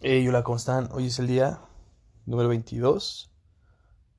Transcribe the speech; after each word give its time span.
Hey, 0.00 0.28
hola, 0.28 0.44
¿cómo 0.44 0.56
están? 0.56 0.88
Hoy 0.92 1.08
es 1.08 1.18
el 1.18 1.26
día 1.26 1.58
número 2.24 2.48
22 2.48 3.32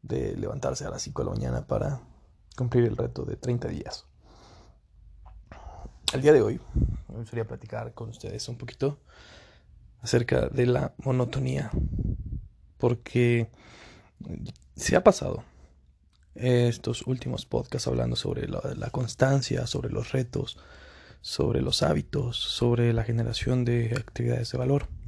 de 0.01 0.35
levantarse 0.35 0.83
a 0.83 0.89
las 0.89 1.01
5 1.03 1.21
de 1.21 1.29
la 1.29 1.35
mañana 1.35 1.67
para 1.67 2.01
cumplir 2.57 2.83
el 2.83 2.97
reto 2.97 3.23
de 3.23 3.37
30 3.37 3.69
días. 3.69 4.05
El 6.13 6.21
día 6.21 6.33
de 6.33 6.41
hoy 6.41 6.59
me 7.07 7.19
gustaría 7.19 7.47
platicar 7.47 7.93
con 7.93 8.09
ustedes 8.09 8.49
un 8.49 8.57
poquito 8.57 8.99
acerca 10.01 10.49
de 10.49 10.65
la 10.65 10.93
monotonía, 10.97 11.71
porque 12.77 13.49
se 14.75 14.97
ha 14.97 15.03
pasado 15.05 15.45
estos 16.35 17.07
últimos 17.07 17.45
podcasts 17.45 17.87
hablando 17.87 18.17
sobre 18.17 18.49
la 18.49 18.89
constancia, 18.89 19.65
sobre 19.65 19.91
los 19.91 20.11
retos, 20.11 20.57
sobre 21.21 21.61
los 21.61 21.83
hábitos, 21.83 22.35
sobre 22.35 22.91
la 22.91 23.05
generación 23.05 23.63
de 23.63 23.95
actividades 23.97 24.51
de 24.51 24.57
valor 24.57 24.98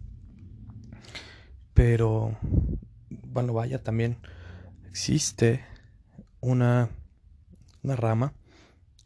pero, 1.84 2.38
bueno, 3.10 3.54
vaya, 3.54 3.82
también 3.82 4.20
existe 4.88 5.66
una, 6.40 6.92
una 7.82 7.96
rama 7.96 8.36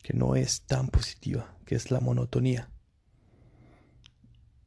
que 0.03 0.11
no 0.11 0.35
es 0.35 0.63
tan 0.63 0.89
positiva, 0.89 1.55
que 1.65 1.75
es 1.75 1.89
la 1.89 2.01
monotonía. 2.01 2.69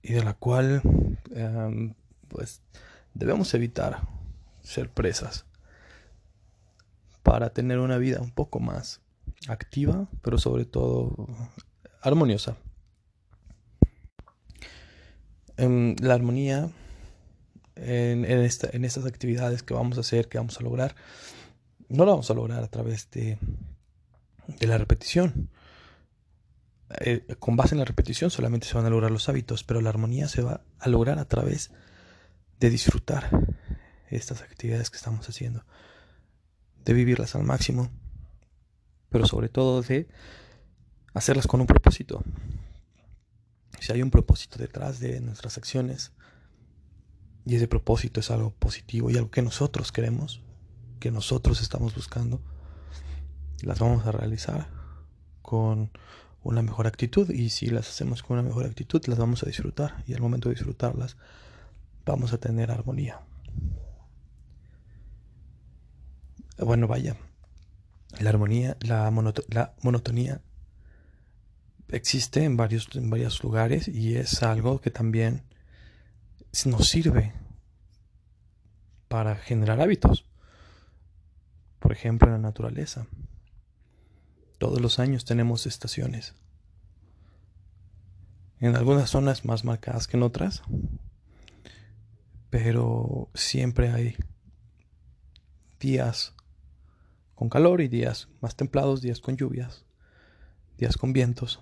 Y 0.01 0.15
de 0.15 0.25
la 0.25 0.33
cual, 0.33 0.81
em, 1.35 1.93
pues, 2.29 2.63
debemos 3.13 3.53
evitar 3.53 4.09
ser 4.63 4.89
presas 4.91 5.45
para 7.23 7.51
tener 7.51 7.79
una 7.79 7.99
vida 7.99 8.23
un 8.23 8.31
poco 8.31 8.59
más 8.59 9.03
activa, 9.49 10.09
pero 10.23 10.39
sobre 10.39 10.65
todo 10.65 11.27
armoniosa. 12.01 12.57
Em, 15.59 15.95
la 16.01 16.15
armonía 16.15 16.71
en, 17.81 18.25
estas 18.25 19.07
actividades 19.07 19.63
que 19.63 19.75
vamos 19.75 19.99
a 19.99 20.01
hacer, 20.01 20.29
que 20.29 20.39
vamos 20.39 20.59
a 20.59 20.63
lograr, 20.63 20.95
no 21.89 22.05
lo 22.05 22.13
vamos 22.13 22.31
a 22.31 22.35
lograr 22.35 22.63
a 22.63 22.69
través 22.69 23.11
de, 23.11 23.39
de 24.47 24.67
la 24.67 24.79
repetición. 24.79 25.51
Eh, 27.01 27.37
con 27.39 27.57
base 27.57 27.75
en 27.75 27.81
la 27.81 27.85
repetición 27.85 28.31
solamente 28.31 28.67
se 28.67 28.75
van 28.75 28.87
a 28.87 28.91
lograr 28.91 29.11
los 29.11 29.29
hábitos, 29.29 29.63
pero 29.63 29.81
la 29.81 29.91
armonía 29.91 30.29
se 30.29 30.43
va 30.43 30.63
a 30.79 30.89
lograr 30.89 31.19
a 31.19 31.27
través 31.27 31.71
de 32.61 32.71
disfrutar 32.71 33.31
estas 34.11 34.43
actividades 34.43 34.91
que 34.91 34.97
estamos 34.97 35.29
haciendo, 35.29 35.65
de 36.85 36.93
vivirlas 36.95 37.35
al 37.35 37.45
máximo, 37.45 37.91
pero 39.11 39.27
sobre 39.27 39.49
todo 39.49 39.83
de 39.83 40.09
hacerlas 41.15 41.47
con 41.47 41.61
un 41.61 41.67
propósito. 41.67 42.23
Si 43.81 43.93
hay 43.93 44.03
un 44.03 44.11
propósito 44.11 44.59
detrás 44.59 44.99
de 44.99 45.21
nuestras 45.21 45.57
acciones, 45.59 46.13
y 47.45 47.57
ese 47.57 47.69
propósito 47.69 48.21
es 48.21 48.31
algo 48.31 48.51
positivo 48.51 49.11
y 49.11 49.17
algo 49.17 49.31
que 49.31 49.43
nosotros 49.43 49.93
queremos, 49.93 50.41
que 51.01 51.11
nosotros 51.11 51.61
estamos 51.61 51.95
buscando. 51.95 52.41
Las 53.63 53.79
vamos 53.79 54.07
a 54.07 54.13
realizar 54.13 54.69
con 55.43 55.91
una 56.43 56.63
mejor 56.63 56.87
actitud 56.87 57.31
y 57.31 57.51
si 57.51 57.67
las 57.67 57.89
hacemos 57.89 58.23
con 58.23 58.39
una 58.39 58.49
mejor 58.49 58.67
actitud 58.67 59.03
las 59.07 59.19
vamos 59.19 59.43
a 59.43 59.47
disfrutar 59.47 60.05
y 60.07 60.15
al 60.15 60.21
momento 60.21 60.49
de 60.49 60.55
disfrutarlas 60.55 61.17
vamos 62.05 62.33
a 62.33 62.39
tener 62.39 62.71
armonía. 62.71 63.21
Bueno, 66.59 66.89
vaya, 66.89 67.17
la 68.19 68.31
armonía, 68.31 68.77
la, 68.81 69.11
la 69.49 69.75
monotonía 69.83 70.41
existe 71.89 72.45
en 72.45 72.57
varios, 72.57 72.89
en 72.95 73.11
varios 73.11 73.43
lugares 73.43 73.89
y 73.89 74.17
es 74.17 74.43
algo 74.43 74.81
que 74.81 74.91
también 74.91 75.43
nos 76.67 76.89
sirve 76.89 77.33
para 79.09 79.37
generar 79.37 79.81
hábitos. 79.81 80.25
Por 81.79 81.93
ejemplo, 81.93 82.29
en 82.29 82.35
la 82.35 82.39
naturaleza. 82.39 83.07
Todos 84.59 84.81
los 84.81 84.99
años 84.99 85.25
tenemos 85.25 85.67
estaciones. 85.67 86.35
En 88.61 88.75
algunas 88.75 89.11
zonas 89.11 89.45
más 89.45 89.65
marcadas 89.65 90.09
que 90.09 90.17
en 90.17 90.25
otras. 90.25 90.63
Pero 92.51 93.31
siempre 93.35 93.93
hay 93.93 94.17
días 95.79 96.35
con 97.35 97.49
calor 97.49 97.81
y 97.81 97.89
días 97.89 98.29
más 98.41 98.57
templados, 98.57 99.01
días 99.01 99.21
con 99.21 99.37
lluvias, 99.37 99.85
días 100.77 100.97
con 100.97 101.13
vientos. 101.13 101.61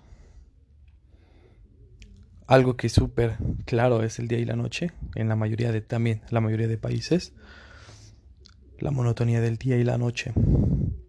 Algo 2.47 2.77
que 2.77 2.87
es 2.87 2.93
súper 2.93 3.37
claro 3.65 4.05
es 4.05 4.21
el 4.21 4.29
día 4.29 4.39
y 4.39 4.45
la 4.45 4.55
noche, 4.55 4.93
en 5.17 5.29
la 5.29 5.35
mayoría 5.35 5.73
de 5.73 5.81
también 5.81 6.23
la 6.31 6.41
mayoría 6.41 6.69
de 6.69 6.79
países. 6.79 7.33
La 8.79 8.93
monotonía 8.93 9.41
del 9.41 9.57
día 9.57 9.77
y 9.79 9.85
la 9.85 9.99
noche. 9.99 10.33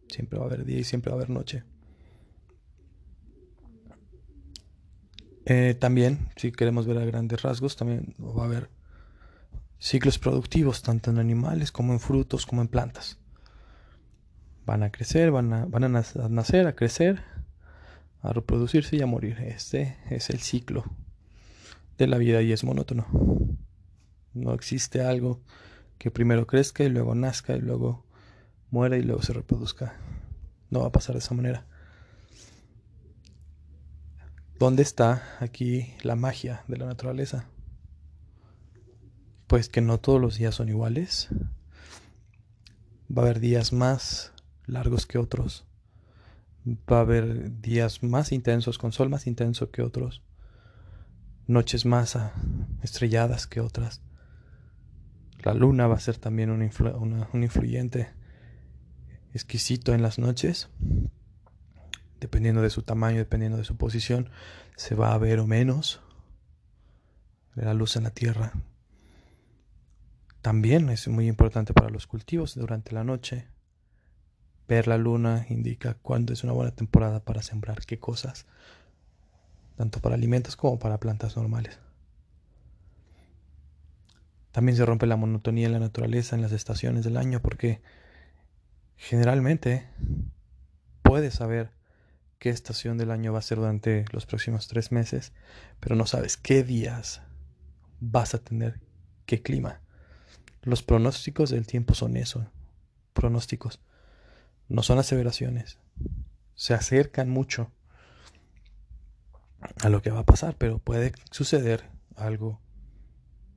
Siempre 0.09 0.39
va 0.39 0.45
a 0.45 0.47
haber 0.47 0.65
día 0.65 0.79
y 0.79 0.83
siempre 0.83 1.11
va 1.11 1.17
a 1.17 1.19
haber 1.19 1.29
noche. 1.29 1.63
Eh, 5.45 5.75
también, 5.79 6.29
si 6.37 6.51
queremos 6.51 6.87
ver 6.87 6.97
a 6.97 7.05
grandes 7.05 7.41
rasgos, 7.41 7.75
también 7.75 8.15
va 8.19 8.43
a 8.43 8.45
haber 8.45 8.69
ciclos 9.79 10.17
productivos, 10.17 10.81
tanto 10.81 11.11
en 11.11 11.19
animales 11.19 11.71
como 11.71 11.93
en 11.93 11.99
frutos, 11.99 12.45
como 12.45 12.61
en 12.61 12.67
plantas. 12.67 13.19
Van 14.65 14.81
a 14.81 14.91
crecer, 14.91 15.29
van 15.31 15.53
a, 15.53 15.65
van 15.65 15.83
a 15.83 15.89
nacer, 15.89 16.67
a 16.67 16.75
crecer, 16.75 17.21
a 18.21 18.33
reproducirse 18.33 18.95
y 18.95 19.01
a 19.01 19.05
morir. 19.05 19.37
Este 19.39 19.97
es 20.09 20.29
el 20.31 20.39
ciclo 20.39 20.85
de 21.97 22.07
la 22.07 22.17
vida 22.17 22.41
y 22.41 22.51
es 22.51 22.63
monótono. 22.63 23.07
No 24.33 24.53
existe 24.53 25.01
algo 25.01 25.41
que 25.97 26.11
primero 26.11 26.45
crezca 26.45 26.83
y 26.83 26.89
luego 26.89 27.15
nazca 27.15 27.55
y 27.55 27.61
luego 27.61 28.05
muera 28.69 28.97
y 28.97 29.01
luego 29.01 29.21
se 29.21 29.33
reproduzca. 29.33 29.95
No 30.69 30.81
va 30.81 30.87
a 30.87 30.91
pasar 30.91 31.15
de 31.15 31.19
esa 31.19 31.33
manera. 31.33 31.65
¿Dónde 34.59 34.83
está 34.83 35.23
aquí 35.39 35.93
la 36.03 36.15
magia 36.15 36.63
de 36.67 36.77
la 36.77 36.85
naturaleza? 36.85 37.45
Pues 39.47 39.69
que 39.69 39.81
no 39.81 39.99
todos 39.99 40.19
los 40.19 40.37
días 40.37 40.55
son 40.55 40.69
iguales. 40.69 41.29
Va 43.15 43.21
a 43.21 43.25
haber 43.25 43.39
días 43.39 43.71
más 43.71 44.33
largos 44.65 45.05
que 45.05 45.17
otros. 45.17 45.65
Va 46.67 46.97
a 46.97 47.01
haber 47.01 47.61
días 47.61 48.03
más 48.03 48.31
intensos, 48.31 48.77
con 48.77 48.91
sol 48.91 49.09
más 49.09 49.25
intenso 49.25 49.71
que 49.71 49.81
otros 49.81 50.21
noches 51.47 51.85
más 51.85 52.15
ah, 52.15 52.33
estrelladas 52.83 53.47
que 53.47 53.61
otras. 53.61 54.01
La 55.39 55.53
luna 55.53 55.87
va 55.87 55.95
a 55.95 55.99
ser 55.99 56.17
también 56.17 56.49
un, 56.49 56.61
influyente 57.43 58.09
exquisito 59.33 59.93
en 59.93 60.01
las 60.01 60.19
noches. 60.19 60.69
Dependiendo 62.19 62.61
de 62.61 62.69
su 62.69 62.81
tamaño, 62.81 63.17
dependiendo 63.17 63.57
de 63.57 63.63
su 63.63 63.77
posición, 63.77 64.29
se 64.75 64.95
va 64.95 65.13
a 65.13 65.17
ver 65.17 65.39
o 65.39 65.47
menos 65.47 66.01
la 67.55 67.73
luz 67.73 67.95
en 67.95 68.03
la 68.03 68.11
tierra. 68.11 68.53
También 70.41 70.89
es 70.89 71.07
muy 71.07 71.27
importante 71.27 71.73
para 71.73 71.89
los 71.89 72.07
cultivos 72.07 72.55
durante 72.55 72.93
la 72.93 73.03
noche. 73.03 73.47
Ver 74.67 74.87
la 74.87 74.97
luna 74.97 75.45
indica 75.49 75.93
cuándo 75.93 76.33
es 76.33 76.43
una 76.43 76.53
buena 76.53 76.71
temporada 76.71 77.23
para 77.23 77.41
sembrar 77.41 77.85
qué 77.85 77.99
cosas 77.99 78.45
tanto 79.77 80.01
para 80.01 80.15
alimentos 80.15 80.55
como 80.55 80.79
para 80.79 80.99
plantas 80.99 81.37
normales. 81.37 81.79
También 84.51 84.75
se 84.75 84.85
rompe 84.85 85.05
la 85.05 85.17
monotonía 85.17 85.67
en 85.67 85.73
la 85.73 85.79
naturaleza 85.79 86.35
en 86.35 86.41
las 86.41 86.51
estaciones 86.51 87.03
del 87.03 87.15
año 87.15 87.41
porque 87.41 87.79
generalmente 88.95 89.87
puedes 91.03 91.35
saber 91.35 91.71
qué 92.39 92.49
estación 92.49 92.97
del 92.97 93.11
año 93.11 93.33
va 93.33 93.39
a 93.39 93.43
ser 93.43 93.59
durante 93.59 94.05
los 94.11 94.25
próximos 94.25 94.67
tres 94.67 94.91
meses, 94.91 95.31
pero 95.79 95.95
no 95.95 96.07
sabes 96.07 96.37
qué 96.37 96.63
días 96.63 97.21
vas 97.99 98.33
a 98.33 98.39
tener, 98.39 98.79
qué 99.27 99.43
clima. 99.43 99.81
Los 100.63 100.81
pronósticos 100.81 101.51
del 101.51 101.67
tiempo 101.67 101.93
son 101.93 102.17
eso, 102.17 102.49
pronósticos, 103.13 103.79
no 104.69 104.81
son 104.81 104.97
aseveraciones, 104.97 105.77
se 106.55 106.73
acercan 106.73 107.29
mucho 107.29 107.71
a 109.81 109.89
lo 109.89 110.01
que 110.01 110.11
va 110.11 110.19
a 110.19 110.25
pasar, 110.25 110.55
pero 110.57 110.79
puede 110.79 111.13
suceder 111.31 111.89
algo 112.15 112.61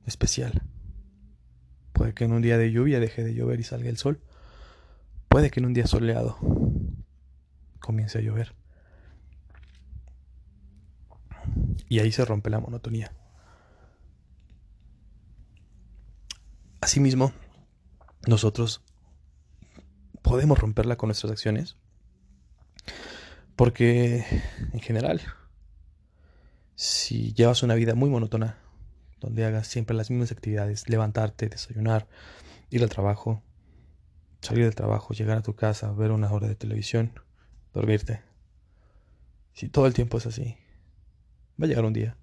especial. 0.05 0.63
Puede 1.93 2.13
que 2.13 2.23
en 2.23 2.33
un 2.33 2.41
día 2.41 2.57
de 2.57 2.71
lluvia 2.71 2.99
deje 2.99 3.23
de 3.23 3.33
llover 3.33 3.59
y 3.59 3.63
salga 3.63 3.89
el 3.89 3.97
sol. 3.97 4.21
Puede 5.27 5.51
que 5.51 5.59
en 5.59 5.67
un 5.67 5.73
día 5.73 5.87
soleado 5.87 6.37
comience 7.79 8.17
a 8.17 8.21
llover. 8.21 8.55
Y 11.87 11.99
ahí 11.99 12.11
se 12.11 12.25
rompe 12.25 12.49
la 12.49 12.59
monotonía. 12.59 13.13
Asimismo, 16.79 17.31
nosotros 18.27 18.81
podemos 20.21 20.57
romperla 20.57 20.97
con 20.97 21.07
nuestras 21.09 21.31
acciones 21.31 21.77
porque 23.55 24.25
en 24.73 24.79
general 24.79 25.21
si 26.75 27.33
llevas 27.33 27.63
una 27.63 27.75
vida 27.75 27.95
muy 27.95 28.09
monótona, 28.09 28.57
donde 29.19 29.45
hagas 29.45 29.67
siempre 29.67 29.95
las 29.95 30.09
mismas 30.09 30.31
actividades, 30.31 30.89
levantarte, 30.89 31.47
desayunar, 31.47 32.07
ir 32.69 32.81
al 32.83 32.89
trabajo, 32.89 33.43
salir 34.41 34.65
del 34.65 34.75
trabajo, 34.75 35.13
llegar 35.13 35.37
a 35.37 35.43
tu 35.43 35.55
casa, 35.55 35.91
ver 35.91 36.11
una 36.11 36.31
hora 36.31 36.47
de 36.47 36.55
televisión, 36.55 37.13
dormirte. 37.73 38.21
Si 39.53 39.69
todo 39.69 39.85
el 39.85 39.93
tiempo 39.93 40.17
es 40.17 40.25
así, 40.25 40.57
va 41.61 41.65
a 41.65 41.67
llegar 41.67 41.85
un 41.85 41.93
día 41.93 42.17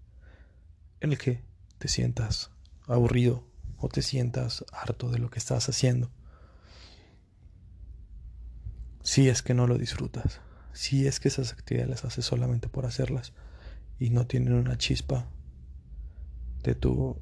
en 1.01 1.13
el 1.13 1.19
que 1.19 1.45
te 1.79 1.89
sientas 1.89 2.51
aburrido 2.87 3.47
o 3.77 3.89
te 3.89 4.03
sientas 4.03 4.65
harto 4.73 5.11
de 5.11 5.19
lo 5.19 5.31
que 5.31 5.39
estás 5.39 5.69
haciendo. 5.69 6.11
Si 9.03 9.29
es 9.29 9.43
que 9.43 9.55
no 9.55 9.67
lo 9.67 9.79
disfrutas, 9.79 10.41
si 10.73 11.07
es 11.07 11.21
que 11.21 11.29
esas 11.29 11.53
actividades 11.53 11.91
las 11.91 12.05
haces 12.05 12.25
solamente 12.25 12.69
por 12.69 12.85
hacerlas 12.85 13.33
y 13.99 14.11
no 14.11 14.27
tienen 14.27 14.55
una 14.55 14.79
chispa 14.79 15.27
de 16.63 16.75
tu 16.75 17.17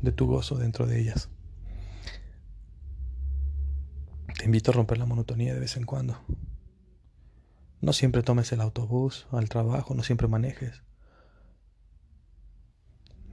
de 0.00 0.12
tu 0.12 0.26
gozo 0.26 0.56
dentro 0.56 0.86
de 0.86 1.00
ellas. 1.00 1.28
Te 4.38 4.46
invito 4.46 4.72
a 4.72 4.74
romper 4.74 4.98
la 4.98 5.06
monotonía 5.06 5.54
de 5.54 5.60
vez 5.60 5.76
en 5.76 5.84
cuando. 5.84 6.18
No 7.80 7.92
siempre 7.92 8.22
tomes 8.22 8.50
el 8.52 8.60
autobús 8.60 9.26
al 9.30 9.48
trabajo, 9.48 9.94
no 9.94 10.02
siempre 10.02 10.28
manejes. 10.28 10.82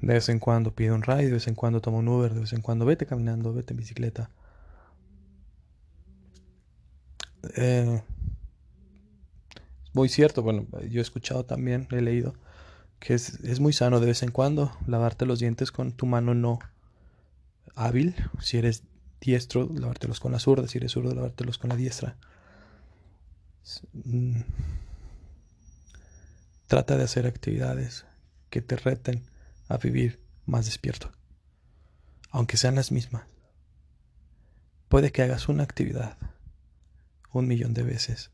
De 0.02 0.14
vez 0.14 0.30
en 0.30 0.40
cuando 0.40 0.76
pide 0.76 0.92
un 0.92 1.02
ride, 1.02 1.26
de 1.26 1.34
vez 1.34 1.48
en 1.48 1.56
cuando 1.56 1.82
toma 1.82 1.98
un 1.98 2.08
Uber, 2.08 2.34
de 2.34 2.42
vez 2.42 2.54
en 2.54 2.62
cuando 2.62 2.86
vete 2.86 3.06
caminando, 3.06 3.54
vete 3.54 3.74
en 3.74 3.78
bicicleta. 3.78 4.30
Eh, 7.56 8.02
muy 10.00 10.10
cierto, 10.10 10.42
bueno, 10.42 10.66
yo 10.90 11.00
he 11.00 11.02
escuchado 11.02 11.46
también, 11.46 11.88
he 11.92 12.02
leído, 12.02 12.34
que 13.00 13.14
es, 13.14 13.40
es 13.42 13.60
muy 13.60 13.74
sano 13.74 14.00
de 14.00 14.08
vez 14.08 14.24
en 14.24 14.32
cuando 14.32 14.72
lavarte 14.88 15.26
los 15.26 15.40
dientes 15.40 15.72
con 15.72 15.92
tu 15.92 16.06
mano 16.06 16.34
no 16.34 16.60
hábil. 17.76 18.16
Si 18.42 18.58
eres 18.58 18.84
diestro, 19.22 19.70
lavártelos 19.74 20.20
con 20.20 20.32
la 20.32 20.40
zurda. 20.40 20.68
Si 20.68 20.78
eres 20.78 20.94
zurdo, 20.94 21.14
lavártelos 21.14 21.58
con 21.58 21.70
la 21.70 21.76
diestra. 21.76 22.18
Mm, 23.94 24.42
trata 26.68 26.98
de 26.98 27.04
hacer 27.04 27.28
actividades 27.28 28.06
que 28.50 28.62
te 28.62 28.76
reten 28.76 29.24
a 29.68 29.78
vivir 29.78 30.20
más 30.46 30.66
despierto, 30.66 31.12
aunque 32.32 32.58
sean 32.58 32.76
las 32.76 32.92
mismas. 32.92 33.24
Puede 34.88 35.12
que 35.12 35.22
hagas 35.22 35.50
una 35.50 35.64
actividad 35.64 36.18
un 37.32 37.48
millón 37.48 37.74
de 37.74 37.84
veces, 37.84 38.32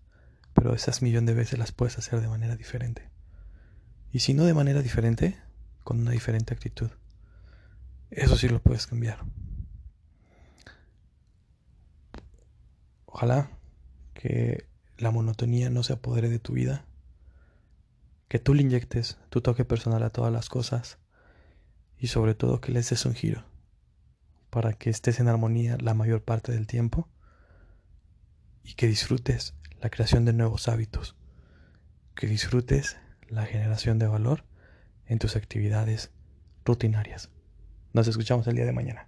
pero 0.56 0.74
esas 0.74 1.04
millón 1.04 1.28
de 1.28 1.36
veces 1.36 1.60
las 1.60 1.72
puedes 1.72 2.00
hacer 2.00 2.22
de 2.22 2.28
manera 2.28 2.56
diferente. 2.56 3.12
Y 4.12 4.19
si 4.19 4.34
no 4.34 4.46
de 4.46 4.56
manera 4.56 4.81
diferente, 4.81 5.38
con 5.84 6.00
una 6.00 6.12
diferente 6.12 6.54
actitud. 6.54 6.90
Eso 8.10 8.38
sí 8.38 8.50
lo 8.50 8.62
puedes 8.62 8.88
cambiar. 8.88 9.19
Ojalá 13.06 13.52
que 14.13 14.68
la 14.98 15.12
monotonía 15.12 15.69
no 15.69 15.84
se 15.84 15.94
apodere 15.94 16.30
de 16.30 16.40
tu 16.40 16.54
vida, 16.54 16.86
que 18.28 18.40
tú 18.40 18.54
le 18.54 18.63
inyectes 18.63 19.18
tu 19.30 19.42
toque 19.42 19.66
personal 19.66 20.01
a 20.01 20.10
todas 20.10 20.34
las 20.34 20.50
cosas 20.50 20.98
y 21.98 22.08
sobre 22.08 22.34
todo 22.34 22.62
que 22.62 22.72
les 22.72 22.90
des 22.90 23.06
un 23.06 23.13
giro 23.13 23.46
para 24.50 24.74
que 24.74 24.90
estés 24.90 25.19
en 25.19 25.28
armonía 25.28 25.78
la 25.81 25.94
mayor 25.94 26.24
parte 26.24 26.54
del 26.54 26.66
tiempo 26.66 27.10
y 28.63 28.75
que 28.75 28.88
disfrutes 28.88 29.54
la 29.86 29.92
creación 29.92 30.26
de 30.26 30.34
nuevos 30.34 30.68
hábitos, 30.68 31.16
que 32.16 32.26
disfrutes 32.26 32.98
la 33.30 33.46
generación 33.46 34.00
de 34.00 34.08
valor 34.08 34.44
en 35.06 35.20
tus 35.20 35.36
actividades 35.36 36.10
rutinarias. 36.66 37.30
Nos 37.94 38.08
escuchamos 38.08 38.48
el 38.48 38.56
día 38.56 38.66
de 38.66 38.72
mañana. 38.72 39.08